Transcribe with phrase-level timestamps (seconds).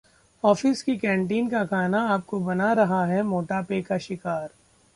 [0.43, 4.49] office की canteen का खाना आपको बना रहा है मोटापे का शिकार